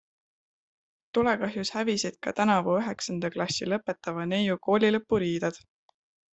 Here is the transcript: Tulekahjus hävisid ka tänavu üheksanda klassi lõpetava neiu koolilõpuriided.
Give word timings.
Tulekahjus 1.17 1.73
hävisid 1.75 2.17
ka 2.27 2.33
tänavu 2.41 2.75
üheksanda 2.79 3.33
klassi 3.37 3.71
lõpetava 3.71 4.29
neiu 4.35 4.61
koolilõpuriided. 4.69 5.65